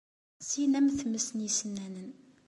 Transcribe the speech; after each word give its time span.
Xsin 0.45 0.77
am 0.79 0.87
tmes 0.97 1.27
n 1.31 1.43
yisennanen. 1.45 2.11